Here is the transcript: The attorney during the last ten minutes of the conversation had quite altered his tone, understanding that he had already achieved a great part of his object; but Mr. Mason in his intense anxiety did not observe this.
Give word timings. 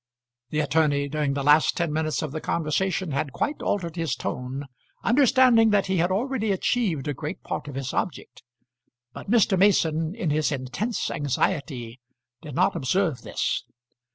The 0.49 0.61
attorney 0.61 1.07
during 1.07 1.35
the 1.35 1.43
last 1.43 1.77
ten 1.77 1.93
minutes 1.93 2.23
of 2.23 2.31
the 2.31 2.41
conversation 2.41 3.11
had 3.11 3.31
quite 3.31 3.61
altered 3.61 3.95
his 3.97 4.15
tone, 4.15 4.65
understanding 5.03 5.69
that 5.69 5.85
he 5.85 5.97
had 5.97 6.09
already 6.11 6.51
achieved 6.51 7.07
a 7.07 7.13
great 7.13 7.43
part 7.43 7.67
of 7.67 7.75
his 7.75 7.93
object; 7.93 8.41
but 9.13 9.29
Mr. 9.29 9.59
Mason 9.59 10.15
in 10.15 10.31
his 10.31 10.51
intense 10.51 11.11
anxiety 11.11 11.99
did 12.41 12.55
not 12.55 12.75
observe 12.75 13.21
this. 13.21 13.63